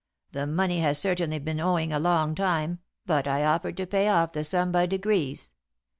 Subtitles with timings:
[0.31, 4.31] The money has certainly been owing a long time, but I offered to pay off
[4.33, 5.51] the sum by degrees.